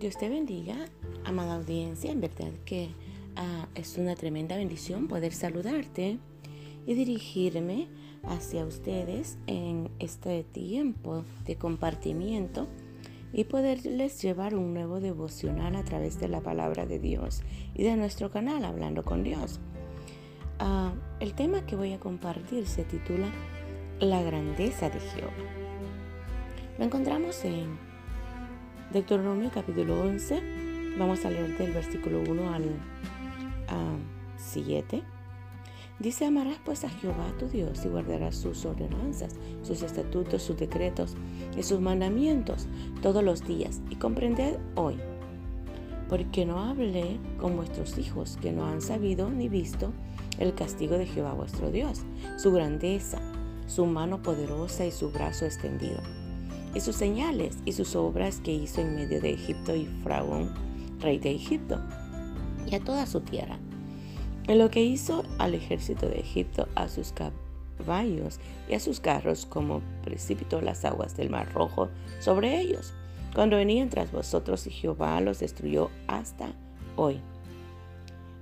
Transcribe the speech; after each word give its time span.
Dios 0.00 0.16
te 0.16 0.30
bendiga, 0.30 0.76
amada 1.26 1.56
audiencia. 1.56 2.10
En 2.10 2.22
verdad 2.22 2.52
que 2.64 2.88
ah, 3.36 3.68
es 3.74 3.98
una 3.98 4.16
tremenda 4.16 4.56
bendición 4.56 5.08
poder 5.08 5.34
saludarte 5.34 6.18
y 6.86 6.94
dirigirme 6.94 7.86
hacia 8.22 8.64
ustedes 8.64 9.36
en 9.46 9.90
este 9.98 10.42
tiempo 10.42 11.26
de 11.44 11.56
compartimiento 11.56 12.66
y 13.34 13.44
poderles 13.44 14.22
llevar 14.22 14.54
un 14.54 14.72
nuevo 14.72 15.00
devocional 15.00 15.76
a 15.76 15.84
través 15.84 16.18
de 16.18 16.28
la 16.28 16.40
palabra 16.40 16.86
de 16.86 16.98
Dios 16.98 17.42
y 17.74 17.82
de 17.82 17.94
nuestro 17.96 18.30
canal 18.30 18.64
Hablando 18.64 19.04
con 19.04 19.22
Dios. 19.22 19.60
Ah, 20.60 20.94
el 21.20 21.34
tema 21.34 21.66
que 21.66 21.76
voy 21.76 21.92
a 21.92 22.00
compartir 22.00 22.66
se 22.66 22.84
titula 22.84 23.30
La 23.98 24.22
grandeza 24.22 24.88
de 24.88 24.98
Jehová. 24.98 25.34
Lo 26.78 26.86
encontramos 26.86 27.44
en 27.44 27.89
Deuteronomio 28.92 29.52
capítulo 29.54 30.00
11, 30.00 30.42
vamos 30.98 31.24
a 31.24 31.30
leer 31.30 31.56
del 31.56 31.70
versículo 31.70 32.22
1 32.28 32.52
al 32.52 32.64
7. 34.36 35.02
Dice, 36.00 36.24
amarás 36.24 36.58
pues 36.64 36.82
a 36.82 36.88
Jehová 36.88 37.32
tu 37.38 37.46
Dios 37.46 37.84
y 37.84 37.88
guardarás 37.88 38.34
sus 38.34 38.64
ordenanzas, 38.64 39.36
sus 39.62 39.82
estatutos, 39.82 40.42
sus 40.42 40.56
decretos 40.56 41.14
y 41.56 41.62
sus 41.62 41.80
mandamientos 41.80 42.66
todos 43.00 43.22
los 43.22 43.46
días. 43.46 43.80
Y 43.90 43.94
comprended 43.94 44.58
hoy, 44.74 44.96
porque 46.08 46.44
no 46.44 46.58
hablé 46.58 47.16
con 47.38 47.54
vuestros 47.54 47.96
hijos 47.96 48.38
que 48.42 48.50
no 48.50 48.66
han 48.66 48.82
sabido 48.82 49.30
ni 49.30 49.48
visto 49.48 49.92
el 50.40 50.52
castigo 50.52 50.98
de 50.98 51.06
Jehová 51.06 51.34
vuestro 51.34 51.70
Dios, 51.70 52.00
su 52.38 52.50
grandeza, 52.50 53.20
su 53.68 53.86
mano 53.86 54.20
poderosa 54.20 54.84
y 54.84 54.90
su 54.90 55.12
brazo 55.12 55.44
extendido 55.44 56.00
y 56.74 56.80
sus 56.80 56.96
señales 56.96 57.58
y 57.64 57.72
sus 57.72 57.96
obras 57.96 58.40
que 58.40 58.52
hizo 58.52 58.80
en 58.80 58.94
medio 58.94 59.20
de 59.20 59.32
Egipto 59.32 59.74
y 59.74 59.86
Faraón, 60.02 60.52
rey 61.00 61.18
de 61.18 61.32
Egipto, 61.32 61.80
y 62.66 62.74
a 62.74 62.80
toda 62.80 63.06
su 63.06 63.20
tierra. 63.20 63.58
En 64.46 64.58
lo 64.58 64.70
que 64.70 64.82
hizo 64.82 65.24
al 65.38 65.54
ejército 65.54 66.08
de 66.08 66.20
Egipto, 66.20 66.68
a 66.74 66.88
sus 66.88 67.12
caballos 67.12 68.38
y 68.68 68.74
a 68.74 68.80
sus 68.80 69.00
carros, 69.00 69.46
como 69.46 69.82
precipitó 70.02 70.60
las 70.60 70.84
aguas 70.84 71.16
del 71.16 71.30
mar 71.30 71.52
rojo 71.52 71.88
sobre 72.20 72.60
ellos, 72.60 72.92
cuando 73.34 73.56
venían 73.56 73.90
tras 73.90 74.10
vosotros 74.12 74.66
y 74.66 74.70
Jehová 74.70 75.20
los 75.20 75.38
destruyó 75.38 75.90
hasta 76.06 76.52
hoy. 76.96 77.20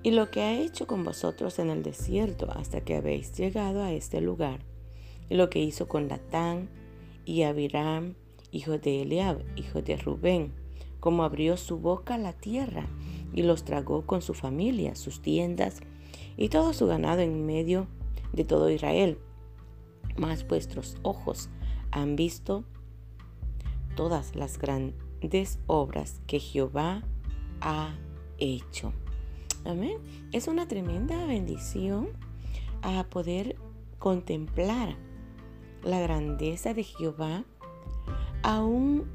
Y 0.03 0.13
lo 0.13 0.31
que 0.31 0.43
ha 0.43 0.55
hecho 0.55 0.87
con 0.87 1.05
vosotros 1.05 1.59
en 1.59 1.71
el 1.71 1.83
desierto 1.83 2.51
hasta 2.53 2.81
que 2.81 2.97
habéis 2.97 3.33
llegado 3.33 3.83
a 3.83 3.93
este 3.93 4.21
lugar, 4.21 4.61
y 5.29 5.35
lo 5.35 5.51
que 5.51 5.59
hizo 5.59 5.89
con 5.89 6.09
Latán, 6.09 6.69
y 7.29 7.43
Abiram, 7.43 8.15
hijo 8.53 8.79
de 8.79 9.03
Eliab, 9.03 9.45
hijo 9.55 9.83
de 9.83 9.99
Rubén, 9.99 10.55
como 10.99 11.25
abrió 11.25 11.59
su 11.59 11.79
boca 11.79 12.17
la 12.17 12.33
tierra 12.33 12.87
y 13.35 13.43
los 13.43 13.65
tragó 13.65 14.07
con 14.07 14.23
su 14.23 14.33
familia, 14.33 14.95
sus 14.95 15.21
tiendas 15.21 15.81
y 16.39 16.49
todo 16.49 16.73
su 16.73 16.87
ganado 16.87 17.21
en 17.21 17.45
medio 17.45 17.87
de 18.33 18.45
todo 18.45 18.71
Israel. 18.71 19.19
Mas 20.17 20.49
vuestros 20.49 20.97
ojos 21.03 21.51
han 21.91 22.17
visto 22.17 22.65
todas 23.95 24.35
las 24.35 24.59
grandes 24.59 25.59
obras 25.67 26.23
que 26.27 26.41
Jehová 26.41 27.03
ha 27.61 27.95
hecho. 28.39 28.95
Amén. 29.67 29.99
Es 30.33 30.49
una 30.49 30.67
tremenda 30.67 31.27
bendición 31.27 32.09
a 32.81 33.05
poder 33.05 33.57
contemplar 33.99 34.97
la 35.89 36.01
grandeza 36.01 36.75
de 36.75 36.85
Jehová 36.85 37.45
aún 38.43 39.07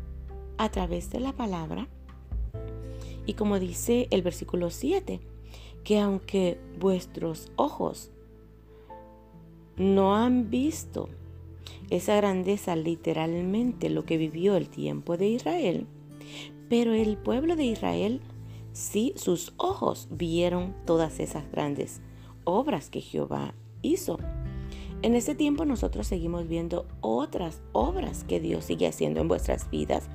a 0.58 0.70
través 0.70 1.10
de 1.10 1.20
la 1.20 1.34
palabra. 1.34 1.88
Y 3.26 3.34
como 3.34 3.60
dice 3.60 4.08
el 4.12 4.22
versículo 4.22 4.70
7, 4.70 5.22
que 5.84 6.00
aunque 6.00 6.60
vuestros 6.80 7.52
ojos 7.56 8.12
no 9.78 10.16
han 10.16 10.50
visto 10.50 11.10
esa 11.90 12.16
grandeza 12.16 12.76
literalmente 12.76 13.90
lo 13.90 14.06
que 14.06 14.18
vivió 14.18 14.56
el 14.56 14.70
tiempo 14.70 15.18
de 15.18 15.28
Israel, 15.28 15.88
pero 16.70 16.94
el 16.94 17.18
pueblo 17.18 17.56
de 17.56 17.66
Israel 17.66 18.22
sí 18.72 19.14
sus 19.16 19.54
ojos 19.58 20.08
vieron 20.12 20.76
todas 20.86 21.20
esas 21.20 21.50
grandes 21.52 22.02
obras 22.44 22.90
que 22.90 23.02
Jehová 23.02 23.54
hizo. 23.82 24.18
En 25.04 25.16
este 25.16 25.36
tiempo 25.36 25.66
nosotros 25.66 26.08
seguimos 26.08 26.48
viendo 26.48 26.86
otras 27.02 27.62
obras 27.74 28.24
que 28.24 28.40
Dios 28.40 28.64
sigue 28.64 28.88
haciendo 28.88 29.20
en 29.20 29.28
vuestras 29.28 29.70
vidas. 29.70 30.06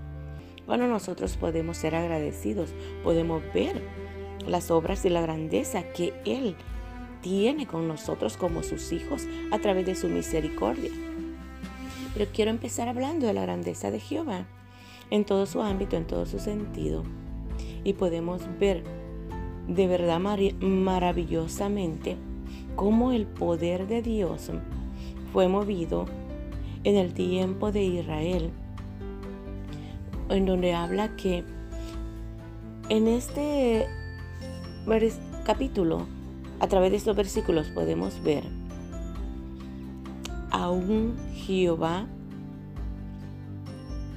Bueno, 0.66 0.88
nosotros 0.88 1.36
podemos 1.36 1.76
ser 1.76 1.94
agradecidos, 1.94 2.70
podemos 3.04 3.42
ver 3.52 3.82
las 4.46 4.70
obras 4.70 5.04
y 5.04 5.10
la 5.10 5.20
grandeza 5.20 5.82
que 5.92 6.14
Él 6.24 6.56
tiene 7.20 7.66
con 7.66 7.86
nosotros 7.86 8.38
como 8.38 8.62
sus 8.62 8.90
hijos 8.92 9.26
a 9.52 9.58
través 9.58 9.84
de 9.84 9.94
su 9.94 10.08
misericordia. 10.08 10.90
Pero 12.14 12.30
quiero 12.32 12.50
empezar 12.50 12.88
hablando 12.88 13.26
de 13.26 13.34
la 13.34 13.42
grandeza 13.42 13.90
de 13.90 14.00
Jehová 14.00 14.46
en 15.10 15.26
todo 15.26 15.44
su 15.44 15.60
ámbito, 15.60 15.98
en 15.98 16.06
todo 16.06 16.24
su 16.24 16.38
sentido. 16.38 17.02
Y 17.84 17.92
podemos 17.92 18.40
ver 18.58 18.84
de 19.66 19.86
verdad 19.86 20.18
maravillosamente 20.18 22.16
cómo 22.74 23.12
el 23.12 23.26
poder 23.26 23.86
de 23.86 24.00
Dios 24.00 24.50
fue 25.32 25.48
movido 25.48 26.06
en 26.84 26.96
el 26.96 27.12
tiempo 27.12 27.72
de 27.72 27.84
Israel, 27.84 28.50
en 30.28 30.46
donde 30.46 30.74
habla 30.74 31.16
que 31.16 31.44
en 32.88 33.08
este 33.08 33.86
capítulo, 35.44 36.06
a 36.60 36.66
través 36.66 36.90
de 36.90 36.96
estos 36.96 37.14
versículos 37.14 37.68
podemos 37.68 38.22
ver 38.22 38.44
a 40.50 40.70
un 40.70 41.14
Jehová 41.34 42.06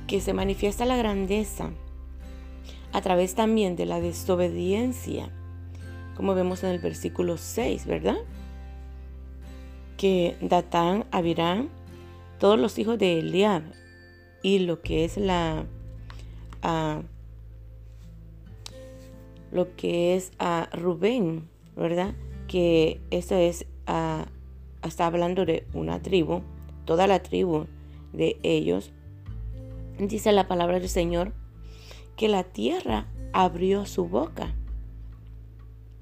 que 0.07 0.22
se 0.22 0.33
manifiesta 0.33 0.85
la 0.85 0.97
grandeza 0.97 1.72
a 2.93 3.01
través 3.01 3.35
también 3.35 3.75
de 3.75 3.85
la 3.85 3.99
desobediencia, 4.01 5.29
como 6.16 6.35
vemos 6.35 6.63
en 6.63 6.72
el 6.72 6.79
versículo 6.79 7.38
6, 7.38 7.85
¿verdad? 7.85 8.17
Que 10.01 10.35
Datán, 10.41 11.06
Abirán, 11.12 11.69
todos 12.39 12.59
los 12.59 12.79
hijos 12.79 12.97
de 12.97 13.19
Eliab 13.19 13.62
y 14.41 14.57
lo 14.57 14.81
que 14.81 15.06
es 15.06 15.16
la 15.17 15.67
lo 19.51 19.75
que 19.75 20.16
es 20.16 20.31
a 20.40 20.69
Rubén, 20.73 21.47
¿verdad? 21.75 22.16
Que 22.47 23.00
eso 23.11 23.35
es 23.35 23.67
uh, 23.88 24.25
está 24.88 25.06
hablando 25.06 25.45
de 25.45 25.67
una 25.75 26.01
tribu, 26.01 26.41
toda 26.85 27.06
la 27.06 27.22
tribu 27.22 27.67
de 28.11 28.40
ellos. 28.41 28.91
Dice 30.00 30.31
la 30.31 30.47
palabra 30.47 30.79
del 30.79 30.90
Señor 30.90 31.31
que 32.17 32.28
la 32.28 32.44
tierra 32.44 33.06
abrió 33.34 33.85
su 33.85 34.07
boca 34.07 34.56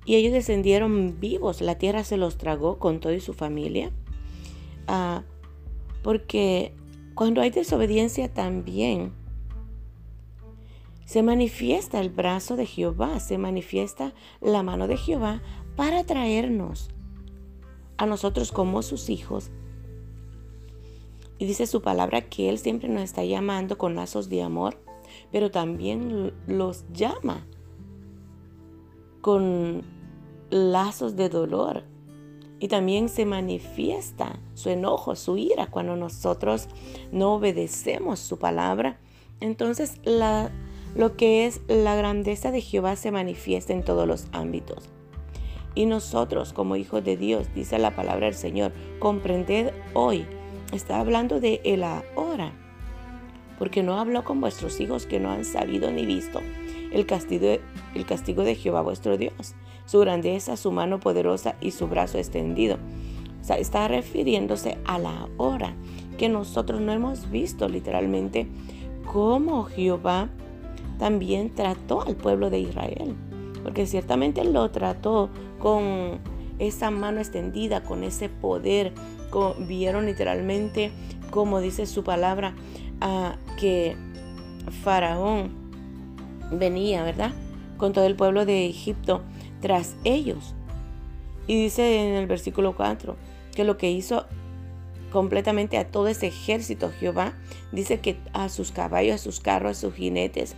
y 0.05 0.15
ellos 0.15 0.33
descendieron 0.33 1.19
vivos. 1.19 1.61
La 1.61 1.77
tierra 1.77 2.03
se 2.03 2.17
los 2.17 2.37
tragó 2.37 2.79
con 2.79 2.99
toda 2.99 3.19
su 3.19 3.33
familia. 3.33 3.91
Ah, 4.87 5.23
porque 6.03 6.73
cuando 7.13 7.41
hay 7.41 7.49
desobediencia 7.49 8.33
también 8.33 9.13
se 11.05 11.23
manifiesta 11.23 11.99
el 11.99 12.09
brazo 12.09 12.55
de 12.55 12.65
Jehová, 12.65 13.19
se 13.19 13.37
manifiesta 13.37 14.13
la 14.41 14.63
mano 14.63 14.87
de 14.87 14.95
Jehová 14.95 15.41
para 15.75 16.03
traernos 16.03 16.89
a 17.97 18.05
nosotros 18.05 18.51
como 18.51 18.81
sus 18.81 19.09
hijos. 19.09 19.51
Y 21.39 21.45
dice 21.45 21.67
su 21.67 21.81
palabra 21.81 22.21
que 22.21 22.49
Él 22.49 22.59
siempre 22.59 22.89
nos 22.89 23.03
está 23.03 23.23
llamando 23.23 23.77
con 23.77 23.95
lazos 23.95 24.29
de 24.29 24.43
amor, 24.43 24.77
pero 25.31 25.49
también 25.51 26.33
los 26.47 26.85
llama 26.93 27.47
con 29.21 29.83
lazos 30.49 31.15
de 31.15 31.29
dolor. 31.29 31.83
Y 32.59 32.67
también 32.67 33.07
se 33.07 33.25
manifiesta 33.25 34.39
su 34.53 34.69
enojo, 34.69 35.15
su 35.15 35.37
ira 35.37 35.67
cuando 35.67 35.95
nosotros 35.95 36.67
no 37.11 37.35
obedecemos 37.35 38.19
su 38.19 38.37
palabra. 38.37 38.99
Entonces 39.39 40.01
lo 40.95 41.15
que 41.15 41.45
es 41.45 41.61
la 41.67 41.95
grandeza 41.95 42.51
de 42.51 42.59
Jehová 42.61 42.97
se 42.97 43.11
manifiesta 43.11 43.71
en 43.71 43.83
todos 43.83 44.05
los 44.07 44.27
ámbitos. 44.33 44.89
Y 45.73 45.85
nosotros 45.85 46.51
como 46.51 46.75
hijos 46.75 47.05
de 47.05 47.15
Dios, 47.15 47.47
dice 47.55 47.79
la 47.79 47.95
palabra 47.95 48.25
del 48.25 48.35
Señor, 48.35 48.73
comprended 48.99 49.71
hoy. 49.93 50.25
Está 50.73 50.99
hablando 50.99 51.39
de 51.39 51.61
el 51.63 51.83
ahora. 51.83 52.51
Porque 53.57 53.83
no 53.83 53.99
habló 53.99 54.25
con 54.25 54.41
vuestros 54.41 54.79
hijos 54.81 55.05
que 55.05 55.19
no 55.19 55.31
han 55.31 55.45
sabido 55.45 55.91
ni 55.91 56.05
visto 56.05 56.41
el 56.91 57.05
castigo, 57.05 57.57
el 57.95 58.05
castigo 58.05 58.43
de 58.43 58.55
Jehová 58.55 58.81
vuestro 58.81 59.17
Dios 59.17 59.55
su 59.89 59.99
grandeza, 60.01 60.55
su 60.55 60.71
mano 60.71 60.99
poderosa 60.99 61.55
y 61.61 61.71
su 61.71 61.87
brazo 61.87 62.19
extendido. 62.19 62.77
O 63.41 63.43
sea, 63.43 63.57
está 63.57 63.87
refiriéndose 63.87 64.77
a 64.85 64.99
la 64.99 65.27
hora 65.37 65.73
que 66.19 66.29
nosotros 66.29 66.79
no 66.79 66.91
hemos 66.91 67.31
visto 67.31 67.67
literalmente 67.67 68.45
cómo 69.11 69.63
Jehová 69.63 70.29
también 70.99 71.55
trató 71.55 72.03
al 72.03 72.15
pueblo 72.15 72.51
de 72.51 72.59
Israel, 72.59 73.15
porque 73.63 73.87
ciertamente 73.87 74.43
lo 74.43 74.69
trató 74.69 75.31
con 75.57 76.19
esa 76.59 76.91
mano 76.91 77.19
extendida, 77.19 77.81
con 77.81 78.03
ese 78.03 78.29
poder. 78.29 78.93
vieron 79.67 80.05
literalmente, 80.05 80.91
como 81.31 81.61
dice 81.61 81.87
su 81.87 82.03
palabra, 82.03 82.53
que 83.57 83.95
Faraón 84.83 85.58
venía, 86.51 87.03
¿verdad? 87.03 87.31
Con 87.77 87.93
todo 87.93 88.05
el 88.05 88.15
pueblo 88.15 88.45
de 88.45 88.67
Egipto 88.67 89.21
tras 89.61 89.95
ellos. 90.03 90.55
Y 91.47 91.61
dice 91.61 92.07
en 92.07 92.15
el 92.15 92.27
versículo 92.27 92.75
4 92.75 93.15
que 93.55 93.63
lo 93.63 93.77
que 93.77 93.91
hizo 93.91 94.25
completamente 95.11 95.77
a 95.77 95.89
todo 95.89 96.07
ese 96.07 96.27
ejército 96.27 96.91
Jehová, 96.91 97.33
dice 97.71 97.99
que 97.99 98.17
a 98.33 98.49
sus 98.49 98.71
caballos, 98.71 99.15
a 99.15 99.23
sus 99.23 99.39
carros, 99.39 99.77
a 99.77 99.81
sus 99.81 99.95
jinetes, 99.95 100.55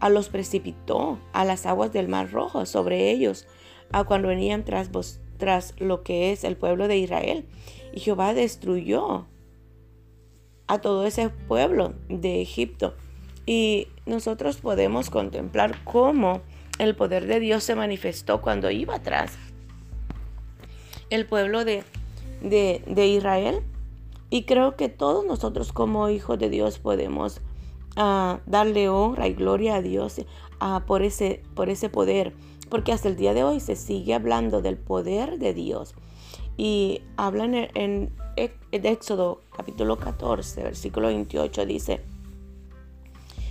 a 0.00 0.08
los 0.08 0.28
precipitó 0.28 1.18
a 1.32 1.44
las 1.44 1.66
aguas 1.66 1.92
del 1.92 2.08
mar 2.08 2.30
rojo 2.30 2.66
sobre 2.66 3.10
ellos, 3.10 3.46
a 3.92 4.04
cuando 4.04 4.28
venían 4.28 4.64
tras, 4.64 4.90
tras 5.38 5.74
lo 5.78 6.02
que 6.02 6.32
es 6.32 6.44
el 6.44 6.56
pueblo 6.56 6.88
de 6.88 6.98
Israel. 6.98 7.46
Y 7.92 8.00
Jehová 8.00 8.34
destruyó 8.34 9.26
a 10.66 10.80
todo 10.80 11.06
ese 11.06 11.30
pueblo 11.30 11.94
de 12.08 12.42
Egipto. 12.42 12.94
Y 13.46 13.88
nosotros 14.04 14.56
podemos 14.58 15.08
contemplar 15.08 15.82
cómo 15.84 16.42
el 16.78 16.96
poder 16.96 17.26
de 17.26 17.40
Dios 17.40 17.64
se 17.64 17.74
manifestó 17.74 18.42
cuando 18.42 18.70
iba 18.70 18.96
atrás 18.96 19.38
el 21.10 21.26
pueblo 21.26 21.64
de, 21.64 21.84
de, 22.42 23.06
Israel. 23.06 23.60
Y 24.30 24.42
creo 24.42 24.76
que 24.76 24.88
todos 24.88 25.24
nosotros 25.24 25.72
como 25.72 26.08
hijos 26.08 26.38
de 26.38 26.50
Dios 26.50 26.78
podemos 26.78 27.40
uh, 27.96 28.38
darle 28.46 28.88
honra 28.88 29.28
y 29.28 29.34
gloria 29.34 29.76
a 29.76 29.82
Dios 29.82 30.18
uh, 30.60 30.80
por, 30.86 31.02
ese, 31.02 31.42
por 31.54 31.68
ese 31.68 31.88
poder. 31.88 32.32
Porque 32.68 32.92
hasta 32.92 33.08
el 33.08 33.16
día 33.16 33.34
de 33.34 33.44
hoy 33.44 33.60
se 33.60 33.76
sigue 33.76 34.14
hablando 34.14 34.62
del 34.62 34.76
poder 34.76 35.38
de 35.38 35.54
Dios. 35.54 35.94
Y 36.56 37.02
hablan 37.16 37.54
en, 37.54 38.10
en 38.34 38.50
Éxodo 38.72 39.42
capítulo 39.56 39.98
14, 39.98 40.62
versículo 40.62 41.08
28, 41.08 41.66
dice, 41.66 42.00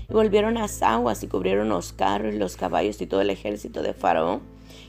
y 0.10 0.14
volvieron 0.14 0.56
las 0.56 0.82
aguas 0.82 1.24
y 1.24 1.28
cubrieron 1.28 1.70
los 1.70 1.94
carros 1.94 2.34
y 2.34 2.38
los 2.38 2.58
caballos 2.58 3.02
y 3.02 3.08
todo 3.08 3.22
el 3.22 3.30
ejército 3.30 3.82
de 3.82 3.94
Faraón 3.94 4.42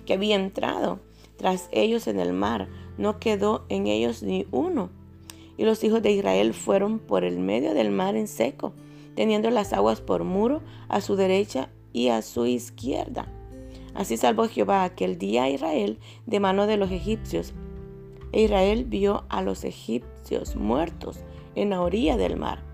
que 0.05 0.15
había 0.15 0.37
entrado 0.37 1.01
tras 1.37 1.69
ellos 1.73 2.07
en 2.07 2.21
el 2.21 2.33
mar. 2.33 2.69
No 2.99 3.19
quedó 3.19 3.67
en 3.69 3.87
ellos 3.87 4.23
ni 4.23 4.47
uno. 4.51 4.91
Y 5.59 5.65
los 5.65 5.83
hijos 5.85 6.03
de 6.03 6.13
Israel 6.13 6.55
fueron 6.55 6.99
por 6.99 7.25
el 7.25 7.39
medio 7.39 7.75
del 7.75 7.91
mar 7.91 8.17
en 8.17 8.29
seco, 8.29 8.73
teniendo 9.15 9.51
las 9.51 9.73
aguas 9.73 10.01
por 10.01 10.25
muro 10.25 10.63
a 10.89 11.01
su 11.01 11.17
derecha 11.17 11.71
y 11.93 12.09
a 12.09 12.23
su 12.23 12.47
izquierda. 12.47 13.27
Así 13.95 14.19
salvó 14.19 14.49
Jehová 14.49 14.85
aquel 14.85 15.17
día 15.17 15.45
a 15.45 15.51
Israel 15.51 15.99
de 16.27 16.41
mano 16.41 16.67
de 16.67 16.77
los 16.77 16.91
egipcios. 16.91 17.55
E 18.33 18.43
Israel 18.43 18.85
vio 18.85 19.25
a 19.31 19.41
los 19.41 19.65
egipcios 19.65 20.57
muertos 20.57 21.21
en 21.55 21.71
la 21.71 21.81
orilla 21.81 22.19
del 22.19 22.37
mar. 22.37 22.66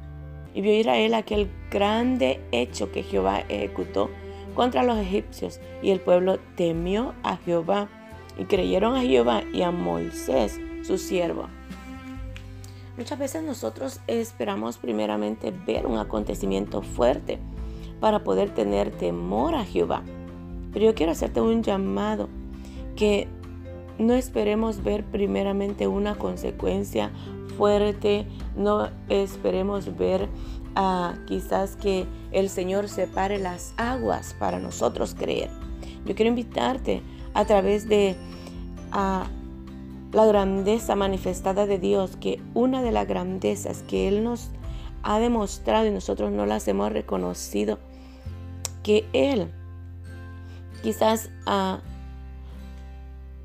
Y 0.54 0.60
vio 0.60 0.78
Israel 0.78 1.14
aquel 1.14 1.50
grande 1.70 2.40
hecho 2.52 2.93
que 2.93 3.02
Jehová 3.02 3.40
ejecutó 3.49 4.10
contra 4.54 4.82
los 4.82 4.99
egipcios, 4.99 5.60
y 5.82 5.90
el 5.90 6.00
pueblo 6.00 6.38
temió 6.56 7.14
a 7.22 7.37
Jehová, 7.38 7.88
y 8.38 8.44
creyeron 8.44 8.94
a 8.94 9.02
Jehová 9.02 9.43
y 9.52 9.62
a 9.62 9.70
Moisés, 9.70 10.60
su 10.82 10.99
siervo. 10.99 11.49
Muchas 12.96 13.19
veces 13.19 13.43
nosotros 13.43 14.00
esperamos 14.06 14.76
primeramente 14.76 15.52
ver 15.66 15.87
un 15.87 15.99
acontecimiento 15.99 16.82
fuerte 16.82 17.38
para 18.00 18.22
poder 18.22 18.50
tener 18.50 18.90
temor 18.90 19.54
a 19.54 19.64
Jehová. 19.64 20.02
Pero 20.72 20.87
yo 20.87 20.94
quiero 20.94 21.12
hacerte 21.12 21.40
un 21.40 21.62
llamado 21.62 22.28
que 22.96 23.28
no 23.99 24.14
esperemos 24.14 24.82
ver 24.82 25.04
primeramente 25.04 25.87
una 25.87 26.16
consecuencia 26.16 27.12
fuerte, 27.62 28.26
no 28.56 28.88
esperemos 29.09 29.97
ver 29.97 30.29
uh, 30.76 31.25
quizás 31.26 31.76
que 31.76 32.09
el 32.32 32.49
Señor 32.49 32.88
separe 32.88 33.38
las 33.38 33.73
aguas 33.76 34.35
para 34.37 34.59
nosotros 34.59 35.14
creer. 35.14 35.49
Yo 36.05 36.17
quiero 36.17 36.31
invitarte 36.31 37.03
a 37.35 37.44
través 37.44 37.88
de 37.88 38.17
uh, 38.93 39.29
la 40.12 40.26
grandeza 40.26 40.97
manifestada 40.97 41.67
de 41.67 41.79
Dios, 41.79 42.17
que 42.17 42.43
una 42.53 42.82
de 42.82 42.91
las 42.91 43.06
grandezas 43.06 43.85
que 43.85 44.09
Él 44.09 44.25
nos 44.25 44.50
ha 45.05 45.20
demostrado 45.20 45.87
y 45.87 45.93
nosotros 45.93 46.32
no 46.32 46.47
las 46.47 46.67
hemos 46.67 46.91
reconocido, 46.91 47.79
que 48.82 49.06
Él 49.12 49.53
quizás 50.82 51.31
a, 51.47 51.79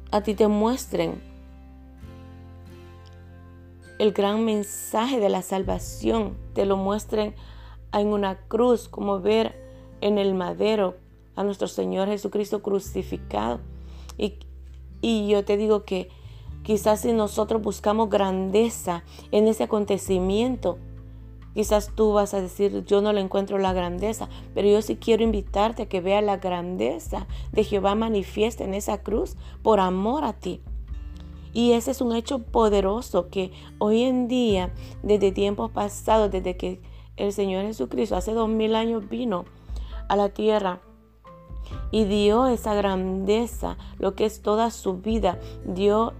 a 0.09 0.21
ti 0.21 0.33
te 0.33 0.47
muestren 0.47 1.26
el 3.99 4.11
gran 4.11 4.45
mensaje 4.45 5.19
de 5.19 5.29
la 5.29 5.41
salvación, 5.41 6.37
te 6.53 6.65
lo 6.65 6.77
muestren 6.77 7.35
en 7.93 8.07
una 8.07 8.37
cruz, 8.47 8.87
como 8.87 9.19
ver 9.19 9.55
en 10.01 10.17
el 10.17 10.33
madero 10.35 10.97
a 11.35 11.43
nuestro 11.43 11.67
Señor 11.67 12.07
Jesucristo 12.07 12.61
crucificado. 12.61 13.59
Y, 14.17 14.35
y 15.01 15.27
yo 15.27 15.45
te 15.45 15.57
digo 15.57 15.83
que 15.85 16.09
quizás 16.63 17.01
si 17.01 17.13
nosotros 17.13 17.61
buscamos 17.61 18.09
grandeza 18.09 19.03
en 19.31 19.47
ese 19.47 19.63
acontecimiento, 19.63 20.77
Quizás 21.57 21.89
tú 21.95 22.13
vas 22.13 22.35
a 22.35 22.39
decir, 22.39 22.85
yo 22.85 23.01
no 23.01 23.13
le 23.13 23.19
encuentro 23.19 23.57
la 23.57 23.73
grandeza, 23.73 24.29
pero 24.53 24.67
yo 24.69 24.79
sí 24.83 24.97
quiero 24.97 25.23
invitarte 25.23 25.81
a 25.81 25.89
que 25.89 26.01
vea 26.01 26.21
la 26.21 26.37
grandeza 26.37 27.25
de 27.51 27.63
Jehová 27.63 27.95
manifiesta 27.95 28.63
en 28.63 28.75
esa 28.75 28.99
cruz 28.99 29.35
por 29.63 29.79
amor 29.79 30.23
a 30.23 30.33
ti. 30.33 30.61
Y 31.57 31.71
ese 31.71 31.89
es 31.89 32.01
un 32.01 32.15
hecho 32.15 32.37
poderoso 32.37 33.29
que 33.29 33.51
hoy 33.79 34.03
en 34.03 34.27
día, 34.27 34.71
desde 35.01 35.31
tiempos 35.31 35.71
pasados, 35.71 36.29
desde 36.29 36.55
que 36.55 36.79
el 37.15 37.33
Señor 37.33 37.65
Jesucristo 37.65 38.15
hace 38.15 38.35
dos 38.35 38.47
mil 38.47 38.75
años 38.75 39.09
vino 39.09 39.45
a 40.07 40.15
la 40.15 40.29
tierra 40.29 40.81
y 41.89 42.03
dio 42.03 42.45
esa 42.45 42.75
grandeza, 42.75 43.75
lo 43.97 44.13
que 44.13 44.25
es 44.25 44.43
toda 44.43 44.69
su 44.69 44.97
vida, 44.97 45.39
dio 45.65 46.13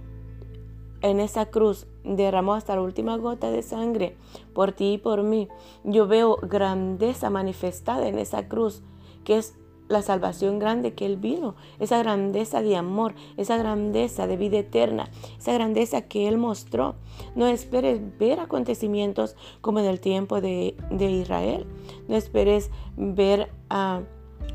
en 1.02 1.20
esa 1.20 1.46
cruz, 1.46 1.86
derramó 2.02 2.54
hasta 2.54 2.74
la 2.74 2.82
última 2.82 3.16
gota 3.16 3.52
de 3.52 3.62
sangre 3.62 4.16
por 4.54 4.72
ti 4.72 4.94
y 4.94 4.98
por 4.98 5.22
mí. 5.22 5.46
Yo 5.84 6.08
veo 6.08 6.38
grandeza 6.42 7.30
manifestada 7.30 8.08
en 8.08 8.18
esa 8.18 8.48
cruz, 8.48 8.82
que 9.22 9.38
es 9.38 9.54
la 9.88 10.02
salvación 10.02 10.58
grande 10.58 10.92
que 10.92 11.06
Él 11.06 11.16
vino, 11.16 11.54
esa 11.78 11.98
grandeza 11.98 12.62
de 12.62 12.76
amor, 12.76 13.14
esa 13.36 13.56
grandeza 13.56 14.26
de 14.26 14.36
vida 14.36 14.58
eterna, 14.58 15.10
esa 15.38 15.52
grandeza 15.52 16.02
que 16.02 16.28
Él 16.28 16.38
mostró. 16.38 16.94
No 17.34 17.46
esperes 17.46 18.00
ver 18.18 18.40
acontecimientos 18.40 19.36
como 19.60 19.80
en 19.80 19.86
el 19.86 20.00
tiempo 20.00 20.40
de, 20.40 20.74
Israel. 20.90 21.66
No 22.06 22.16
esperes 22.16 22.70
ver 22.96 23.50
ah, 23.70 24.02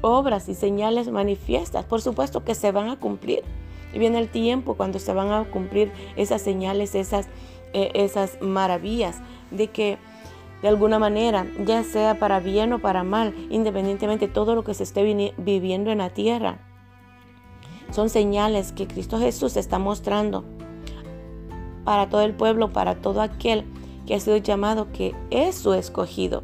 obras 0.02 0.50
y 0.50 0.56
señales 0.56 1.10
manifiestas. 1.10 1.86
Por 1.86 2.02
supuesto 2.02 2.44
que 2.44 2.56
se 2.56 2.72
van 2.72 2.90
a 2.90 3.00
cumplir. 3.00 3.44
Y 3.94 4.00
viene 4.00 4.20
el 4.20 4.30
tiempo 4.30 4.76
cuando 4.76 5.00
se 5.00 5.14
van 5.14 5.32
a 5.32 5.50
cumplir 5.50 5.92
esas 6.16 6.42
señales, 6.42 6.96
esas, 6.96 7.28
eh, 7.74 7.92
esas 7.94 8.42
maravillas 8.42 9.18
de 9.52 9.68
que 9.68 9.98
de 10.64 10.70
alguna 10.70 10.98
manera, 10.98 11.46
ya 11.66 11.84
sea 11.84 12.18
para 12.18 12.40
bien 12.40 12.72
o 12.72 12.80
para 12.80 13.04
mal, 13.04 13.36
independientemente 13.50 14.28
de 14.28 14.34
todo 14.34 14.56
lo 14.56 14.64
que 14.64 14.74
se 14.74 14.84
esté 14.84 15.04
viviendo 15.38 15.92
en 15.92 15.98
la 15.98 16.10
tierra. 16.10 16.58
Son 17.92 18.10
señales 18.10 18.72
que 18.72 18.88
Cristo 18.88 19.20
Jesús 19.20 19.58
está 19.58 19.78
mostrando 19.78 20.46
para 21.84 22.08
todo 22.08 22.22
el 22.22 22.34
pueblo, 22.34 22.72
para 22.72 22.96
todo 22.96 23.22
aquel 23.22 23.66
que 24.08 24.16
ha 24.16 24.20
sido 24.22 24.38
llamado 24.38 24.88
que 24.94 25.14
es 25.32 25.56
su 25.56 25.74
escogido. 25.74 26.44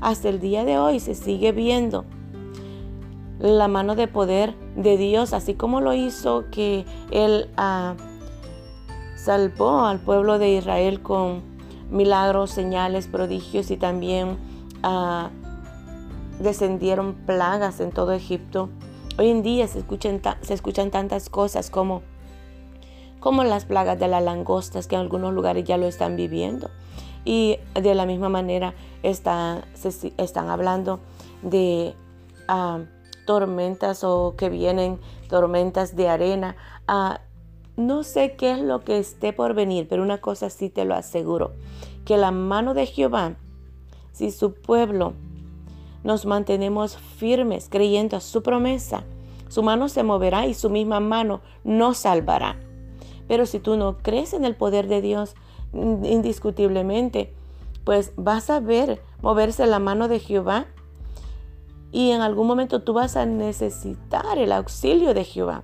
Hasta 0.00 0.28
el 0.28 0.38
día 0.38 0.64
de 0.64 0.78
hoy 0.78 1.00
se 1.00 1.16
sigue 1.16 1.50
viendo 1.50 2.04
la 3.40 3.66
mano 3.66 3.96
de 3.96 4.06
poder 4.06 4.54
de 4.76 4.96
Dios, 4.96 5.32
así 5.32 5.54
como 5.54 5.80
lo 5.80 5.94
hizo 5.94 6.44
que 6.52 6.84
Él 7.10 7.50
ah, 7.56 7.96
salvó 9.16 9.80
al 9.80 9.98
pueblo 9.98 10.38
de 10.38 10.50
Israel 10.50 11.02
con 11.02 11.47
milagros, 11.90 12.50
señales, 12.50 13.06
prodigios 13.06 13.70
y 13.70 13.76
también 13.76 14.38
ah, 14.82 15.30
descendieron 16.38 17.14
plagas 17.14 17.80
en 17.80 17.90
todo 17.90 18.12
Egipto. 18.12 18.68
Hoy 19.18 19.30
en 19.30 19.42
día 19.42 19.66
se 19.66 19.80
escuchan, 19.80 20.20
se 20.42 20.54
escuchan 20.54 20.90
tantas 20.90 21.28
cosas 21.28 21.70
como, 21.70 22.02
como 23.20 23.42
las 23.44 23.64
plagas 23.64 23.98
de 23.98 24.08
las 24.08 24.22
langostas 24.22 24.86
que 24.86 24.94
en 24.94 25.02
algunos 25.02 25.32
lugares 25.32 25.64
ya 25.64 25.76
lo 25.76 25.86
están 25.86 26.16
viviendo. 26.16 26.70
Y 27.24 27.58
de 27.74 27.94
la 27.94 28.06
misma 28.06 28.28
manera 28.28 28.74
se, 29.02 30.12
están 30.16 30.48
hablando 30.48 31.00
de 31.42 31.94
ah, 32.46 32.80
tormentas 33.26 34.04
o 34.04 34.34
que 34.38 34.48
vienen 34.48 34.98
tormentas 35.28 35.96
de 35.96 36.08
arena. 36.08 36.56
Uh, 36.88 37.27
no 37.78 38.02
sé 38.02 38.34
qué 38.34 38.50
es 38.50 38.58
lo 38.58 38.80
que 38.80 38.98
esté 38.98 39.32
por 39.32 39.54
venir, 39.54 39.86
pero 39.88 40.02
una 40.02 40.18
cosa 40.18 40.50
sí 40.50 40.68
te 40.68 40.84
lo 40.84 40.94
aseguro, 40.94 41.52
que 42.04 42.16
la 42.16 42.32
mano 42.32 42.74
de 42.74 42.86
Jehová, 42.86 43.36
si 44.12 44.32
su 44.32 44.52
pueblo 44.52 45.14
nos 46.02 46.26
mantenemos 46.26 46.96
firmes 46.96 47.68
creyendo 47.70 48.16
a 48.16 48.20
su 48.20 48.42
promesa, 48.42 49.04
su 49.48 49.62
mano 49.62 49.88
se 49.88 50.02
moverá 50.02 50.46
y 50.46 50.54
su 50.54 50.70
misma 50.70 50.98
mano 50.98 51.40
nos 51.62 51.98
salvará. 51.98 52.56
Pero 53.28 53.46
si 53.46 53.60
tú 53.60 53.76
no 53.76 53.98
crees 53.98 54.32
en 54.32 54.44
el 54.44 54.56
poder 54.56 54.88
de 54.88 55.00
Dios, 55.00 55.36
indiscutiblemente, 55.72 57.32
pues 57.84 58.12
vas 58.16 58.50
a 58.50 58.58
ver 58.58 59.00
moverse 59.22 59.66
la 59.66 59.78
mano 59.78 60.08
de 60.08 60.18
Jehová 60.18 60.66
y 61.92 62.10
en 62.10 62.22
algún 62.22 62.48
momento 62.48 62.82
tú 62.82 62.92
vas 62.92 63.16
a 63.16 63.24
necesitar 63.24 64.36
el 64.36 64.50
auxilio 64.50 65.14
de 65.14 65.24
Jehová. 65.24 65.62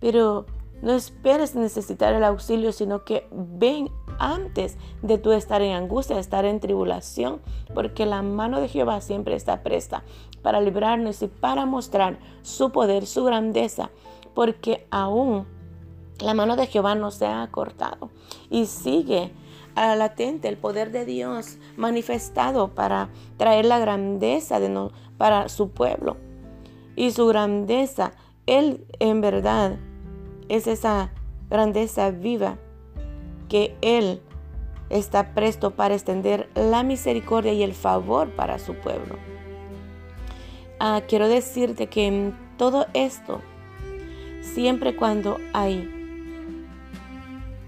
Pero 0.00 0.46
no 0.82 0.92
esperes 0.92 1.54
necesitar 1.54 2.12
el 2.12 2.24
auxilio, 2.24 2.72
sino 2.72 3.04
que 3.04 3.26
ven 3.30 3.88
antes 4.18 4.76
de 5.00 5.16
tú 5.16 5.32
estar 5.32 5.62
en 5.62 5.74
angustia, 5.74 6.18
estar 6.18 6.44
en 6.44 6.60
tribulación, 6.60 7.40
porque 7.72 8.04
la 8.04 8.22
mano 8.22 8.60
de 8.60 8.68
Jehová 8.68 9.00
siempre 9.00 9.36
está 9.36 9.62
presta 9.62 10.02
para 10.42 10.60
librarnos 10.60 11.22
y 11.22 11.28
para 11.28 11.66
mostrar 11.66 12.18
su 12.42 12.72
poder, 12.72 13.06
su 13.06 13.24
grandeza, 13.24 13.90
porque 14.34 14.86
aún 14.90 15.46
la 16.18 16.34
mano 16.34 16.56
de 16.56 16.66
Jehová 16.66 16.94
no 16.94 17.10
se 17.10 17.26
ha 17.26 17.48
cortado 17.50 18.10
y 18.50 18.66
sigue 18.66 19.32
latente 19.74 20.48
el 20.48 20.58
poder 20.58 20.92
de 20.92 21.04
Dios 21.04 21.58
manifestado 21.76 22.74
para 22.74 23.08
traer 23.36 23.64
la 23.64 23.78
grandeza 23.78 24.60
de 24.60 24.90
para 25.16 25.48
su 25.48 25.70
pueblo. 25.70 26.16
Y 26.94 27.12
su 27.12 27.26
grandeza, 27.26 28.12
Él 28.46 28.86
en 28.98 29.20
verdad 29.20 29.78
es 30.48 30.66
esa 30.66 31.10
grandeza 31.50 32.10
viva 32.10 32.56
que 33.48 33.76
Él 33.82 34.22
está 34.88 35.34
presto 35.34 35.72
para 35.72 35.94
extender 35.94 36.48
la 36.54 36.82
misericordia 36.82 37.52
y 37.52 37.62
el 37.62 37.74
favor 37.74 38.30
para 38.30 38.58
su 38.58 38.74
pueblo. 38.74 39.16
Ah, 40.80 41.02
quiero 41.06 41.28
decirte 41.28 41.88
que 41.88 42.06
en 42.06 42.34
todo 42.56 42.86
esto, 42.94 43.40
siempre 44.40 44.96
cuando 44.96 45.36
hay 45.52 45.88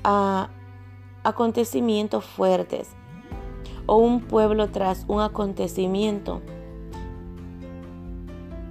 ah, 0.05 0.49
acontecimientos 1.23 2.25
fuertes 2.25 2.89
o 3.87 3.97
un 3.97 4.21
pueblo 4.21 4.71
tras 4.71 5.05
un 5.09 5.21
acontecimiento, 5.21 6.43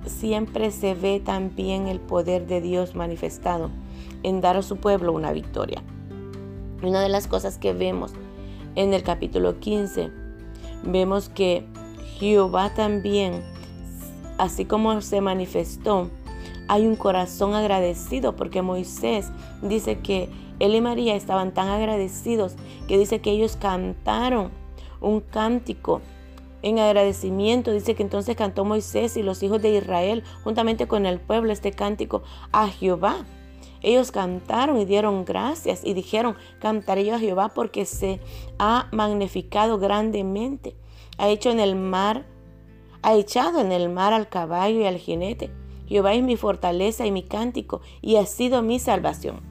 siempre 0.06 0.72
se 0.72 0.96
ve 0.96 1.20
también 1.20 1.88
el 1.88 2.00
poder 2.00 2.48
de 2.48 2.62
Dios 2.62 2.96
manifestado 2.96 3.70
en 4.24 4.42
dar 4.42 4.58
a 4.58 4.62
su 4.62 4.78
pueblo 4.78 5.14
una 5.14 5.32
victoria. 5.32 5.84
Una 6.82 7.02
de 7.02 7.10
las 7.10 7.28
cosas 7.28 7.58
que 7.58 7.74
vemos 7.74 8.14
en 8.76 8.94
el 8.94 9.04
capítulo 9.04 9.60
15, 9.60 10.12
vemos 10.84 11.30
que 11.30 11.66
Jehová 12.18 12.74
también, 12.74 13.42
así 14.38 14.66
como 14.66 15.02
se 15.02 15.22
manifestó, 15.22 16.10
hay 16.68 16.88
un 16.88 16.96
corazón 16.96 17.54
agradecido 17.54 18.36
porque 18.36 18.62
Moisés 18.62 19.32
dice 19.62 20.00
que 20.00 20.30
él 20.60 20.76
y 20.76 20.82
María 20.82 21.16
estaban 21.16 21.54
tan 21.54 21.68
agradecidos 21.68 22.56
que 22.88 22.98
dice 22.98 23.20
que 23.20 23.32
ellos 23.32 23.58
cantaron 23.58 24.52
un 25.02 25.20
cántico 25.20 26.02
en 26.62 26.80
agradecimiento. 26.80 27.72
Dice 27.72 27.96
que 27.96 28.04
entonces 28.04 28.36
cantó 28.36 28.66
Moisés 28.66 29.18
y 29.18 29.24
los 29.24 29.44
hijos 29.44 29.62
de 29.62 29.76
Israel 29.76 30.24
juntamente 30.44 30.88
con 30.88 31.06
el 31.06 31.20
pueblo 31.20 31.52
este 31.52 31.72
cántico 31.72 32.24
a 32.52 32.68
Jehová. 32.70 33.18
Ellos 33.84 34.12
cantaron 34.12 34.80
y 34.80 34.86
dieron 34.86 35.26
gracias 35.26 35.84
y 35.84 35.94
dijeron, 35.94 36.36
cantaré 36.60 37.06
yo 37.06 37.16
a 37.16 37.20
Jehová 37.20 37.50
porque 37.50 37.86
se 37.86 38.20
ha 38.58 38.88
magnificado 38.92 39.78
grandemente. 39.78 40.76
Ha 41.18 41.30
hecho 41.30 41.52
en 41.52 41.60
el 41.60 41.76
mar, 41.76 42.26
ha 43.04 43.14
echado 43.14 43.60
en 43.60 43.72
el 43.72 43.90
mar 43.90 44.14
al 44.14 44.30
caballo 44.30 44.80
y 44.80 44.86
al 44.86 44.98
jinete. 44.98 45.52
Jehová 45.88 46.14
es 46.14 46.24
mi 46.24 46.38
fortaleza 46.38 47.06
y 47.06 47.12
mi 47.12 47.24
cántico 47.24 47.82
y 48.02 48.16
ha 48.16 48.26
sido 48.26 48.64
mi 48.64 48.80
salvación. 48.80 49.42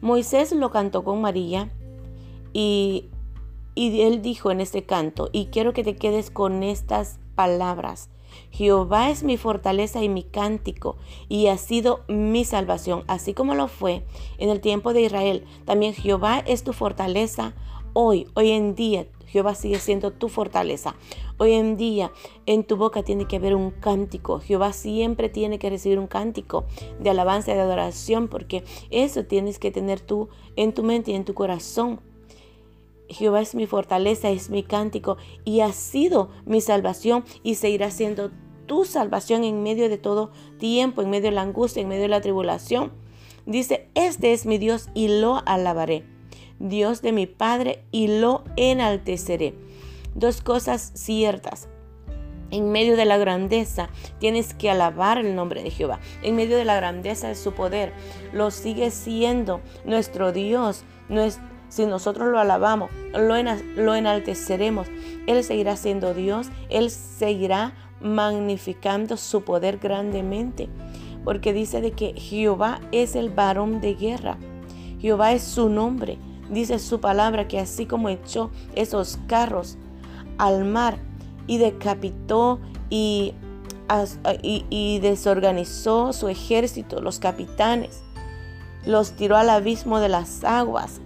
Moisés 0.00 0.52
lo 0.52 0.70
cantó 0.70 1.04
con 1.04 1.20
María 1.20 1.70
y 2.52 3.10
y 3.74 4.02
él 4.02 4.22
dijo 4.22 4.50
en 4.50 4.60
este 4.60 4.84
canto, 4.84 5.30
y 5.32 5.46
quiero 5.46 5.72
que 5.72 5.84
te 5.84 5.96
quedes 5.96 6.30
con 6.30 6.62
estas 6.62 7.18
palabras. 7.34 8.10
Jehová 8.50 9.10
es 9.10 9.22
mi 9.22 9.36
fortaleza 9.36 10.02
y 10.02 10.08
mi 10.08 10.22
cántico, 10.22 10.96
y 11.28 11.46
ha 11.46 11.58
sido 11.58 12.00
mi 12.08 12.44
salvación, 12.44 13.04
así 13.06 13.34
como 13.34 13.54
lo 13.54 13.68
fue 13.68 14.04
en 14.38 14.50
el 14.50 14.60
tiempo 14.60 14.92
de 14.92 15.02
Israel. 15.02 15.44
También 15.64 15.94
Jehová 15.94 16.42
es 16.46 16.64
tu 16.64 16.72
fortaleza 16.72 17.54
hoy, 17.92 18.26
hoy 18.34 18.50
en 18.50 18.74
día. 18.74 19.06
Jehová 19.26 19.54
sigue 19.54 19.78
siendo 19.78 20.10
tu 20.10 20.28
fortaleza. 20.28 20.94
Hoy 21.38 21.52
en 21.52 21.78
día 21.78 22.12
en 22.44 22.64
tu 22.64 22.76
boca 22.76 23.02
tiene 23.02 23.24
que 23.24 23.36
haber 23.36 23.56
un 23.56 23.70
cántico. 23.70 24.40
Jehová 24.40 24.74
siempre 24.74 25.30
tiene 25.30 25.58
que 25.58 25.70
recibir 25.70 25.98
un 25.98 26.06
cántico 26.06 26.66
de 27.00 27.08
alabanza 27.08 27.50
y 27.50 27.54
de 27.54 27.62
adoración 27.62 28.28
porque 28.28 28.62
eso 28.90 29.24
tienes 29.24 29.58
que 29.58 29.70
tener 29.70 30.00
tú 30.00 30.28
en 30.56 30.74
tu 30.74 30.82
mente 30.82 31.12
y 31.12 31.14
en 31.14 31.24
tu 31.24 31.32
corazón. 31.32 32.00
Jehová 33.12 33.40
es 33.40 33.54
mi 33.54 33.66
fortaleza, 33.66 34.30
es 34.30 34.50
mi 34.50 34.62
cántico 34.62 35.16
y 35.44 35.60
ha 35.60 35.72
sido 35.72 36.30
mi 36.44 36.60
salvación 36.60 37.24
y 37.42 37.56
seguirá 37.56 37.90
siendo 37.90 38.30
tu 38.66 38.84
salvación 38.84 39.44
en 39.44 39.62
medio 39.62 39.88
de 39.88 39.98
todo 39.98 40.30
tiempo, 40.58 41.02
en 41.02 41.10
medio 41.10 41.30
de 41.30 41.36
la 41.36 41.42
angustia, 41.42 41.82
en 41.82 41.88
medio 41.88 42.02
de 42.02 42.08
la 42.08 42.20
tribulación. 42.20 42.92
Dice, 43.44 43.88
este 43.94 44.32
es 44.32 44.46
mi 44.46 44.58
Dios 44.58 44.88
y 44.94 45.08
lo 45.08 45.42
alabaré. 45.46 46.04
Dios 46.58 47.02
de 47.02 47.12
mi 47.12 47.26
Padre 47.26 47.84
y 47.90 48.06
lo 48.06 48.44
enalteceré. 48.56 49.54
Dos 50.14 50.42
cosas 50.42 50.92
ciertas. 50.94 51.68
En 52.50 52.70
medio 52.70 52.96
de 52.96 53.06
la 53.06 53.16
grandeza 53.16 53.88
tienes 54.20 54.52
que 54.54 54.70
alabar 54.70 55.18
el 55.18 55.34
nombre 55.34 55.62
de 55.62 55.70
Jehová. 55.70 56.00
En 56.22 56.36
medio 56.36 56.56
de 56.56 56.66
la 56.66 56.76
grandeza 56.76 57.28
de 57.28 57.34
su 57.34 57.52
poder, 57.52 57.92
lo 58.32 58.50
sigue 58.50 58.90
siendo 58.90 59.60
nuestro 59.84 60.32
Dios, 60.32 60.84
nuestro 61.08 61.51
si 61.72 61.86
nosotros 61.86 62.28
lo 62.28 62.38
alabamos, 62.38 62.90
lo, 63.14 63.94
enalteceremos, 63.94 64.88
Él 65.26 65.42
seguirá 65.42 65.74
siendo 65.78 66.12
Dios, 66.12 66.48
Él 66.68 66.90
seguirá 66.90 67.72
magnificando 68.02 69.16
su 69.16 69.42
poder 69.42 69.78
grandemente. 69.78 70.68
Porque 71.24 71.54
dice 71.54 71.80
de 71.80 71.92
que 71.92 72.12
Jehová 72.12 72.82
es 72.92 73.16
el 73.16 73.30
varón 73.30 73.80
de 73.80 73.94
guerra. 73.94 74.36
Jehová 75.00 75.32
es 75.32 75.42
su 75.44 75.70
nombre. 75.70 76.18
Dice 76.50 76.78
su 76.78 77.00
palabra 77.00 77.48
que 77.48 77.58
así 77.58 77.86
como 77.86 78.10
echó 78.10 78.50
esos 78.74 79.18
carros 79.26 79.78
al 80.36 80.66
mar 80.66 80.98
y 81.46 81.56
decapitó 81.56 82.60
y, 82.90 83.32
y 84.68 84.98
desorganizó 84.98 86.12
su 86.12 86.28
ejército, 86.28 87.00
los 87.00 87.18
capitanes, 87.18 88.02
los 88.84 89.12
tiró 89.12 89.38
al 89.38 89.48
abismo 89.48 90.00
de 90.00 90.10
las 90.10 90.44
aguas, 90.44 91.00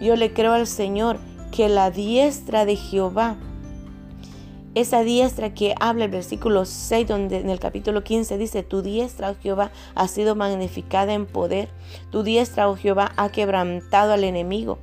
yo 0.00 0.16
le 0.16 0.32
creo 0.32 0.52
al 0.52 0.66
Señor 0.66 1.18
que 1.50 1.68
la 1.68 1.90
diestra 1.90 2.64
de 2.64 2.76
Jehová, 2.76 3.36
esa 4.74 5.02
diestra 5.02 5.54
que 5.54 5.74
habla 5.80 6.04
el 6.04 6.10
versículo 6.10 6.66
6, 6.66 7.08
donde 7.08 7.38
en 7.38 7.48
el 7.48 7.58
capítulo 7.58 8.04
15 8.04 8.36
dice, 8.36 8.62
tu 8.62 8.82
diestra, 8.82 9.30
oh 9.30 9.36
Jehová, 9.40 9.70
ha 9.94 10.06
sido 10.06 10.36
magnificada 10.36 11.14
en 11.14 11.24
poder, 11.24 11.70
tu 12.10 12.22
diestra, 12.22 12.68
oh 12.68 12.76
Jehová, 12.76 13.12
ha 13.16 13.30
quebrantado 13.30 14.12
al 14.12 14.24
enemigo. 14.24 14.78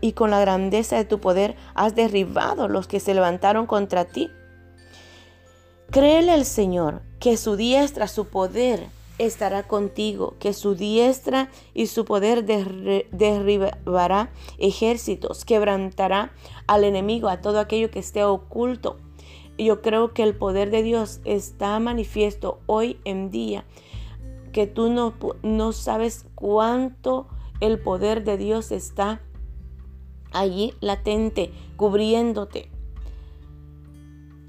y 0.00 0.12
con 0.12 0.30
la 0.30 0.40
grandeza 0.40 0.96
de 0.96 1.04
tu 1.04 1.18
poder 1.18 1.56
has 1.74 1.94
derribado 1.96 2.68
los 2.68 2.86
que 2.86 3.00
se 3.00 3.12
levantaron 3.12 3.66
contra 3.66 4.04
ti. 4.04 4.30
Créele 5.90 6.32
al 6.32 6.44
Señor 6.44 7.02
que 7.18 7.36
su 7.36 7.56
diestra, 7.56 8.06
su 8.06 8.26
poder, 8.26 8.86
estará 9.18 9.64
contigo, 9.64 10.34
que 10.38 10.52
su 10.52 10.74
diestra 10.74 11.50
y 11.74 11.86
su 11.86 12.04
poder 12.04 12.44
derribará 12.44 14.30
ejércitos, 14.58 15.44
quebrantará 15.44 16.32
al 16.66 16.84
enemigo, 16.84 17.28
a 17.28 17.40
todo 17.40 17.60
aquello 17.60 17.90
que 17.90 17.98
esté 17.98 18.24
oculto. 18.24 18.96
Yo 19.58 19.82
creo 19.82 20.14
que 20.14 20.22
el 20.22 20.36
poder 20.36 20.70
de 20.70 20.82
Dios 20.82 21.20
está 21.24 21.78
manifiesto 21.80 22.60
hoy 22.66 23.00
en 23.04 23.30
día, 23.30 23.64
que 24.52 24.66
tú 24.66 24.88
no, 24.90 25.14
no 25.42 25.72
sabes 25.72 26.26
cuánto 26.34 27.26
el 27.60 27.80
poder 27.80 28.22
de 28.24 28.36
Dios 28.36 28.70
está 28.70 29.20
allí 30.32 30.74
latente, 30.80 31.52
cubriéndote. 31.76 32.70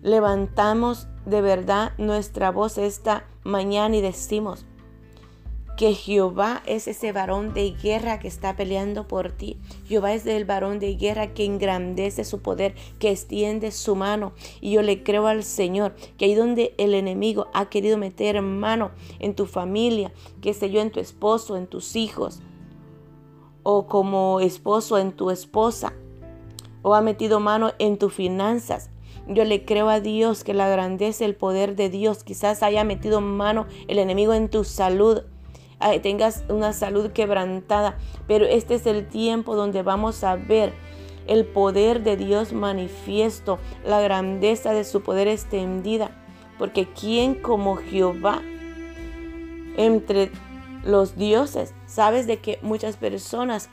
Levantamos 0.01 1.07
de 1.25 1.41
verdad 1.41 1.93
nuestra 1.97 2.51
voz 2.51 2.77
esta 2.77 3.25
mañana 3.43 3.98
y 3.98 4.01
decimos 4.01 4.65
que 5.79 5.93
Jehová 5.93 6.62
es 6.65 6.89
ese 6.89 7.13
varón 7.13 7.53
de 7.53 7.72
guerra 7.72 8.19
que 8.19 8.27
está 8.27 8.58
peleando 8.58 9.08
por 9.08 9.31
ti. 9.31 9.55
Jehová 9.88 10.13
es 10.13 10.25
el 10.25 10.43
varón 10.43 10.77
de 10.77 10.96
guerra 10.96 11.34
que 11.34 11.46
engrandece 11.46 12.25
su 12.25 12.41
poder, 12.41 12.75
que 13.00 13.12
extiende 13.12 13.72
su 13.72 13.96
mano. 13.96 14.34
Y 14.60 14.72
yo 14.72 14.81
le 14.81 15.03
creo 15.03 15.27
al 15.27 15.46
Señor 15.46 15.96
que 16.17 16.25
ahí 16.25 16.36
donde 16.36 16.75
el 16.77 16.93
enemigo 16.93 17.48
ha 17.53 17.69
querido 17.69 17.98
meter 17.98 18.41
mano 18.41 18.91
en 19.19 19.36
tu 19.36 19.46
familia, 19.46 20.12
que 20.41 20.53
sé 20.53 20.69
yo, 20.69 20.81
en 20.81 20.91
tu 20.91 21.00
esposo, 21.00 21.55
en 21.55 21.65
tus 21.65 21.96
hijos, 21.96 22.41
o 23.63 23.88
como 23.88 24.41
esposo 24.41 24.98
en 24.98 25.13
tu 25.13 25.31
esposa, 25.31 25.93
o 26.81 26.93
ha 26.93 27.00
metido 27.00 27.39
mano 27.39 27.72
en 27.79 27.98
tus 27.98 28.13
finanzas, 28.13 28.89
Yo 29.29 29.45
le 29.45 29.63
creo 29.63 29.89
a 29.89 30.00
Dios 30.00 30.43
que 30.43 30.55
la 30.55 30.67
grandeza, 30.67 31.24
el 31.24 31.36
poder 31.36 31.75
de 31.75 31.89
Dios 31.89 32.24
quizás 32.24 32.63
haya 32.63 32.83
metido 32.83 33.21
mano 33.21 33.67
el 33.88 34.00
enemigo 34.00 34.33
en 34.33 34.50
tu 34.50 34.63
salud. 34.63 35.21
Tengas 36.01 36.43
una 36.50 36.74
salud 36.74 37.12
quebrantada, 37.12 37.98
pero 38.27 38.45
este 38.45 38.75
es 38.75 38.86
el 38.86 39.07
tiempo 39.07 39.55
donde 39.55 39.83
vamos 39.83 40.24
a 40.24 40.36
ver 40.36 40.74
el 41.27 41.45
poder 41.45 42.03
de 42.03 42.17
Dios 42.17 42.53
manifiesto, 42.53 43.59
la 43.86 44.01
grandeza 44.01 44.74
de 44.74 44.83
su 44.83 45.01
poder 45.01 45.27
extendida. 45.27 46.09
Porque 46.57 46.88
¿quién 46.88 47.36
como 47.36 47.75
Jehová 47.77 48.41
entre 49.77 50.31
los 50.83 51.15
dioses? 51.15 51.75
Sabes 51.86 52.25
de 52.25 52.39
que 52.39 52.57
muchas 52.63 52.98
personas 52.98 53.69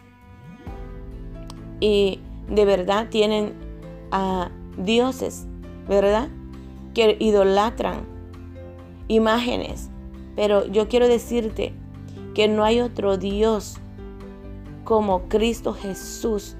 y 1.80 2.20
de 2.48 2.64
verdad 2.66 3.08
tienen 3.08 3.54
a 4.12 4.50
dioses, 4.76 5.46
¿verdad? 5.88 6.28
Que 6.94 7.16
idolatran 7.20 8.06
imágenes. 9.08 9.90
Pero 10.34 10.66
yo 10.66 10.88
quiero 10.88 11.08
decirte 11.08 11.72
que 12.34 12.48
no 12.48 12.64
hay 12.64 12.80
otro 12.80 13.16
Dios 13.16 13.76
como 14.84 15.28
Cristo 15.28 15.72
Jesús 15.72 16.56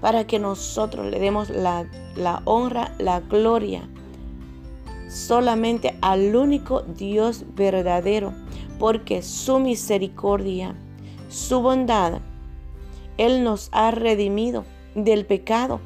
para 0.00 0.26
que 0.26 0.38
nosotros 0.38 1.06
le 1.06 1.20
demos 1.20 1.50
la, 1.50 1.86
la 2.16 2.42
honra, 2.44 2.94
la 2.98 3.20
gloria 3.20 3.88
solamente 5.10 5.96
al 6.00 6.36
único 6.36 6.82
Dios 6.82 7.44
verdadero, 7.54 8.32
porque 8.78 9.22
su 9.22 9.58
misericordia, 9.58 10.74
su 11.28 11.60
bondad, 11.60 12.20
Él 13.18 13.42
nos 13.42 13.68
ha 13.72 13.90
redimido 13.90 14.64
del 14.94 15.26
pecado 15.26 15.80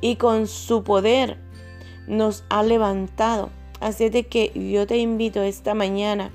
y 0.00 0.16
con 0.16 0.46
su 0.46 0.82
poder 0.82 1.38
nos 2.06 2.44
ha 2.48 2.62
levantado. 2.62 3.50
Así 3.80 4.08
de 4.08 4.26
que 4.26 4.52
yo 4.54 4.86
te 4.86 4.98
invito 4.98 5.42
esta 5.42 5.74
mañana 5.74 6.30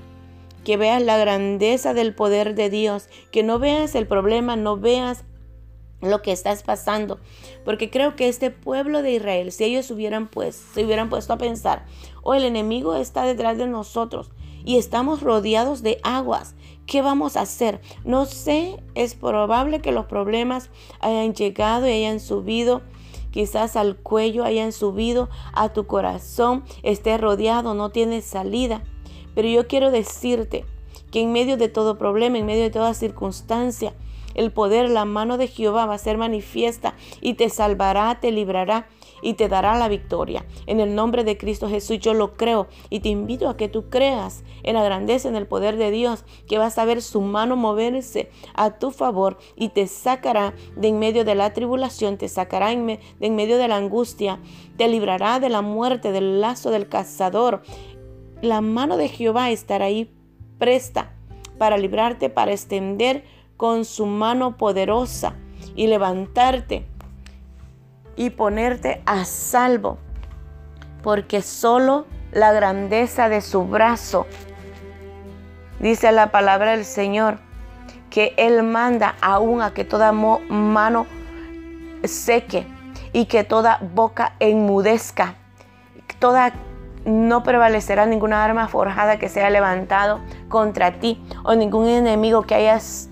que 0.64 0.76
veas 0.76 1.02
la 1.02 1.18
grandeza 1.18 1.92
del 1.92 2.14
poder 2.14 2.54
de 2.54 2.70
Dios, 2.70 3.08
que 3.30 3.42
no 3.42 3.58
veas 3.58 3.94
el 3.94 4.06
problema, 4.06 4.56
no 4.56 4.76
veas 4.76 5.24
lo 6.00 6.22
que 6.22 6.32
estás 6.32 6.62
pasando. 6.62 7.18
Porque 7.64 7.90
creo 7.90 8.16
que 8.16 8.28
este 8.28 8.50
pueblo 8.50 9.02
de 9.02 9.12
Israel, 9.12 9.52
si 9.52 9.64
ellos 9.64 9.90
hubieran 9.90 10.28
pues, 10.28 10.56
se 10.56 10.84
hubieran 10.84 11.08
puesto 11.08 11.32
a 11.32 11.38
pensar, 11.38 11.84
o 12.22 12.30
oh, 12.30 12.34
el 12.34 12.44
enemigo 12.44 12.94
está 12.94 13.24
detrás 13.24 13.58
de 13.58 13.66
nosotros 13.66 14.30
y 14.64 14.76
estamos 14.76 15.22
rodeados 15.22 15.82
de 15.82 15.98
aguas, 16.04 16.54
¿qué 16.86 17.02
vamos 17.02 17.36
a 17.36 17.42
hacer? 17.42 17.80
No 18.04 18.26
sé, 18.26 18.82
es 18.94 19.14
probable 19.14 19.80
que 19.80 19.92
los 19.92 20.06
problemas 20.06 20.70
hayan 21.00 21.34
llegado 21.34 21.88
y 21.88 21.92
hayan 21.92 22.20
subido. 22.20 22.82
Quizás 23.32 23.76
al 23.76 23.96
cuello 23.96 24.44
hayan 24.44 24.72
subido 24.72 25.28
a 25.54 25.70
tu 25.72 25.86
corazón, 25.86 26.64
esté 26.82 27.18
rodeado, 27.18 27.74
no 27.74 27.90
tiene 27.90 28.20
salida. 28.22 28.82
Pero 29.34 29.48
yo 29.48 29.66
quiero 29.66 29.90
decirte 29.90 30.64
que 31.10 31.22
en 31.22 31.32
medio 31.32 31.56
de 31.56 31.68
todo 31.68 31.98
problema, 31.98 32.38
en 32.38 32.46
medio 32.46 32.62
de 32.62 32.70
toda 32.70 32.94
circunstancia, 32.94 33.94
el 34.34 34.52
poder, 34.52 34.88
la 34.90 35.04
mano 35.04 35.38
de 35.38 35.48
Jehová 35.48 35.86
va 35.86 35.94
a 35.94 35.98
ser 35.98 36.18
manifiesta 36.18 36.94
y 37.20 37.34
te 37.34 37.48
salvará, 37.48 38.20
te 38.20 38.30
librará 38.30 38.86
y 39.22 39.34
te 39.34 39.48
dará 39.48 39.78
la 39.78 39.88
victoria. 39.88 40.44
En 40.66 40.80
el 40.80 40.94
nombre 40.94 41.24
de 41.24 41.38
Cristo 41.38 41.68
Jesús 41.68 41.98
yo 42.00 42.12
lo 42.12 42.34
creo 42.34 42.66
y 42.90 43.00
te 43.00 43.08
invito 43.08 43.48
a 43.48 43.56
que 43.56 43.68
tú 43.68 43.88
creas 43.88 44.44
en 44.64 44.74
la 44.74 44.84
grandeza, 44.84 45.28
en 45.28 45.36
el 45.36 45.46
poder 45.46 45.76
de 45.76 45.90
Dios, 45.90 46.24
que 46.46 46.58
vas 46.58 46.76
a 46.76 46.84
ver 46.84 47.00
su 47.00 47.20
mano 47.20 47.56
moverse 47.56 48.30
a 48.54 48.78
tu 48.78 48.90
favor 48.90 49.38
y 49.56 49.70
te 49.70 49.86
sacará 49.86 50.54
de 50.76 50.88
en 50.88 50.98
medio 50.98 51.24
de 51.24 51.34
la 51.34 51.52
tribulación, 51.52 52.18
te 52.18 52.28
sacará 52.28 52.68
de 52.68 52.98
en 53.20 53.36
medio 53.36 53.56
de 53.56 53.68
la 53.68 53.76
angustia, 53.76 54.40
te 54.76 54.88
librará 54.88 55.40
de 55.40 55.48
la 55.48 55.62
muerte, 55.62 56.12
del 56.12 56.40
lazo 56.40 56.70
del 56.70 56.88
cazador. 56.88 57.62
La 58.40 58.60
mano 58.60 58.96
de 58.96 59.08
Jehová 59.08 59.50
estará 59.50 59.86
ahí 59.86 60.12
presta 60.58 61.14
para 61.58 61.78
librarte, 61.78 62.28
para 62.28 62.52
extender 62.52 63.24
con 63.56 63.84
su 63.84 64.06
mano 64.06 64.56
poderosa 64.56 65.36
y 65.76 65.86
levantarte 65.86 66.86
y 68.16 68.30
ponerte 68.30 69.02
a 69.06 69.24
salvo, 69.24 69.98
porque 71.02 71.42
solo 71.42 72.06
la 72.32 72.52
grandeza 72.52 73.28
de 73.28 73.40
su 73.40 73.64
brazo, 73.64 74.26
dice 75.80 76.12
la 76.12 76.30
palabra 76.30 76.72
del 76.72 76.84
Señor, 76.84 77.38
que 78.10 78.34
Él 78.36 78.62
manda 78.62 79.14
aún 79.20 79.62
a 79.62 79.72
que 79.72 79.84
toda 79.84 80.12
mano 80.12 81.06
seque 82.04 82.66
y 83.12 83.26
que 83.26 83.44
toda 83.44 83.78
boca 83.94 84.34
enmudezca, 84.38 85.34
toda 86.18 86.52
no 87.04 87.42
prevalecerá 87.42 88.06
ninguna 88.06 88.44
arma 88.44 88.68
forjada 88.68 89.18
que 89.18 89.28
sea 89.28 89.50
levantado 89.50 90.20
contra 90.48 90.92
ti 91.00 91.22
o 91.42 91.54
ningún 91.54 91.88
enemigo 91.88 92.42
que 92.42 92.54
hayas, 92.54 93.10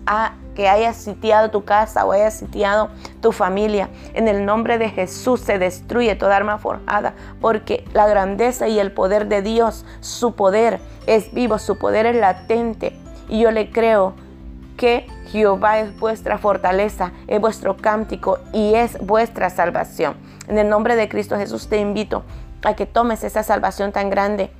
que 0.60 0.68
haya 0.68 0.92
sitiado 0.92 1.50
tu 1.50 1.64
casa 1.64 2.04
o 2.04 2.12
haya 2.12 2.30
sitiado 2.30 2.90
tu 3.22 3.32
familia. 3.32 3.88
En 4.12 4.28
el 4.28 4.44
nombre 4.44 4.76
de 4.76 4.90
Jesús 4.90 5.40
se 5.40 5.58
destruye 5.58 6.16
toda 6.16 6.36
arma 6.36 6.58
forjada 6.58 7.14
porque 7.40 7.82
la 7.94 8.06
grandeza 8.06 8.68
y 8.68 8.78
el 8.78 8.92
poder 8.92 9.26
de 9.28 9.40
Dios, 9.40 9.86
su 10.00 10.34
poder 10.34 10.78
es 11.06 11.32
vivo, 11.32 11.58
su 11.58 11.78
poder 11.78 12.04
es 12.04 12.16
latente. 12.16 12.92
Y 13.30 13.40
yo 13.40 13.52
le 13.52 13.70
creo 13.70 14.12
que 14.76 15.06
Jehová 15.28 15.78
es 15.78 15.98
vuestra 15.98 16.36
fortaleza, 16.36 17.12
es 17.26 17.40
vuestro 17.40 17.78
cántico 17.78 18.38
y 18.52 18.74
es 18.74 18.98
vuestra 18.98 19.48
salvación. 19.48 20.14
En 20.46 20.58
el 20.58 20.68
nombre 20.68 20.94
de 20.94 21.08
Cristo 21.08 21.38
Jesús 21.38 21.70
te 21.70 21.78
invito 21.78 22.22
a 22.64 22.74
que 22.74 22.84
tomes 22.84 23.24
esa 23.24 23.42
salvación 23.42 23.92
tan 23.92 24.10
grande 24.10 24.50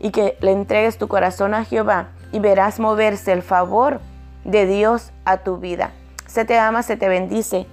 y 0.00 0.10
que 0.10 0.36
le 0.42 0.52
entregues 0.52 0.98
tu 0.98 1.08
corazón 1.08 1.54
a 1.54 1.64
Jehová 1.64 2.08
y 2.30 2.40
verás 2.40 2.78
moverse 2.78 3.32
el 3.32 3.40
favor 3.40 4.02
de 4.48 4.66
Dios 4.66 5.12
a 5.24 5.38
tu 5.38 5.58
vida. 5.58 5.92
Se 6.26 6.44
te 6.44 6.58
ama, 6.58 6.82
se 6.82 6.96
te 6.96 7.08
bendice. 7.08 7.66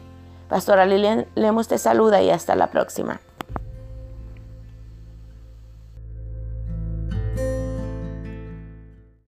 Pastora 0.50 0.86
Lilian 0.86 1.26
Lemos 1.34 1.68
te 1.68 1.78
saluda 1.78 2.22
y 2.22 2.30
hasta 2.30 2.56
la 2.56 2.68
próxima. 2.68 3.20